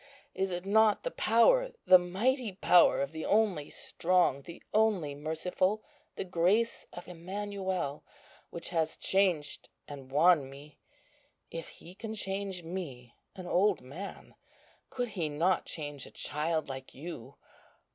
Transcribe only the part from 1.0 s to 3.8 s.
the Power, the Mighty Power of the only